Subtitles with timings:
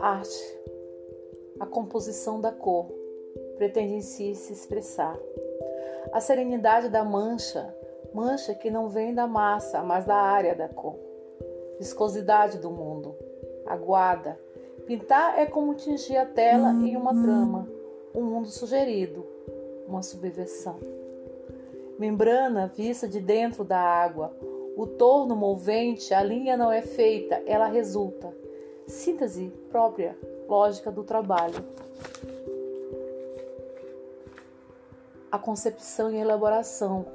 [0.00, 0.60] Arte.
[1.60, 2.86] A composição da cor
[3.56, 5.18] pretende em si se expressar.
[6.12, 7.74] A serenidade da mancha,
[8.14, 10.96] mancha que não vem da massa, mas da área da cor.
[11.78, 13.14] Viscosidade do mundo,
[13.66, 14.40] aguada.
[14.86, 17.68] Pintar é como tingir a tela em uma trama,
[18.14, 19.26] um mundo sugerido,
[19.86, 21.05] uma subversão.
[21.98, 24.36] Membrana vista de dentro da água,
[24.76, 28.30] o torno movente, a linha não é feita, ela resulta.
[28.86, 31.64] Síntese própria, lógica do trabalho.
[35.32, 37.06] A concepção e elaboração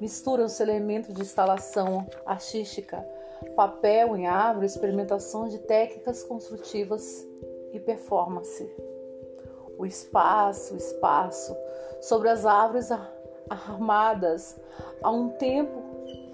[0.00, 3.06] misturam-se elementos de instalação artística,
[3.54, 7.26] papel em árvore, experimentação de técnicas construtivas
[7.72, 8.68] e performance.
[9.78, 11.54] O espaço, o espaço,
[12.00, 12.90] sobre as árvores
[13.50, 14.58] armadas,
[15.02, 15.82] há um tempo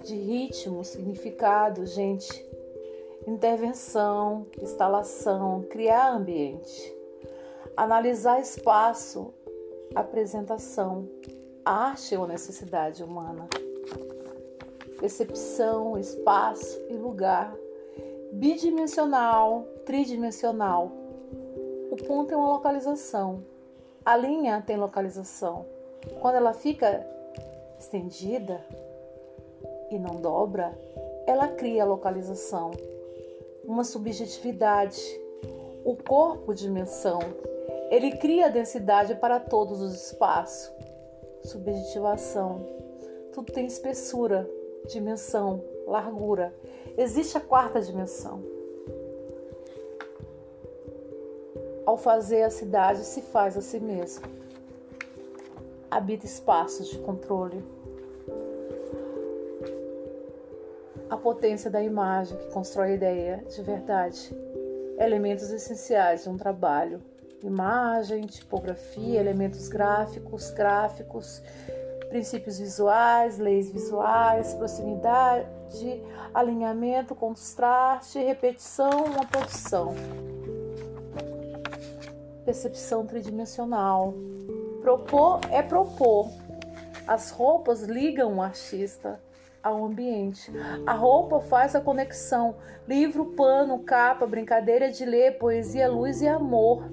[0.03, 2.47] de ritmo, significado, gente,
[3.25, 6.95] intervenção, instalação, criar ambiente,
[7.75, 9.33] analisar espaço,
[9.95, 11.09] apresentação.
[11.65, 13.49] arte uma necessidade humana.
[14.99, 17.53] Percepção, espaço e lugar.
[18.31, 20.91] Bidimensional, tridimensional.
[21.91, 23.43] O ponto é uma localização.
[24.05, 25.65] A linha tem localização.
[26.21, 27.05] Quando ela fica
[27.79, 28.63] estendida
[29.89, 30.77] e não dobra,
[31.25, 32.71] ela cria localização
[33.67, 35.01] uma subjetividade.
[35.83, 37.19] O corpo, dimensão,
[37.91, 40.71] ele cria densidade para todos os espaços.
[41.43, 42.65] Subjetivação.
[43.33, 44.49] Tudo tem espessura,
[44.87, 46.53] dimensão, largura.
[46.97, 48.41] Existe a quarta dimensão.
[51.85, 54.25] Ao fazer a cidade, se faz a si mesmo.
[55.89, 57.63] Habita espaços de controle
[61.09, 64.35] a potência da imagem que constrói a ideia de verdade.
[64.99, 67.01] Elementos essenciais de um trabalho:
[67.43, 71.41] imagem, tipografia, elementos gráficos, gráficos,
[72.09, 75.47] princípios visuais, leis visuais, proximidade,
[76.33, 79.93] alinhamento, contraste, repetição, uma produção.
[82.43, 84.13] Percepção tridimensional.
[84.87, 86.31] Propor é propor.
[87.05, 89.21] As roupas ligam o artista
[89.61, 90.49] ao ambiente.
[90.85, 92.55] A roupa faz a conexão.
[92.87, 96.89] Livro, pano, capa, brincadeira de ler, poesia, luz e amor.